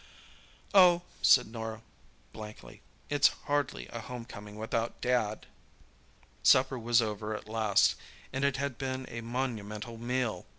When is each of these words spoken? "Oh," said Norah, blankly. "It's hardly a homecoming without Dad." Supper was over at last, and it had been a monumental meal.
"Oh," 0.73 1.03
said 1.21 1.45
Norah, 1.45 1.83
blankly. 2.33 2.81
"It's 3.11 3.27
hardly 3.45 3.87
a 3.89 3.99
homecoming 4.01 4.55
without 4.55 4.99
Dad." 4.99 5.45
Supper 6.41 6.79
was 6.79 7.03
over 7.03 7.35
at 7.35 7.47
last, 7.47 7.93
and 8.33 8.43
it 8.43 8.57
had 8.57 8.79
been 8.79 9.05
a 9.09 9.21
monumental 9.21 9.99
meal. 9.99 10.47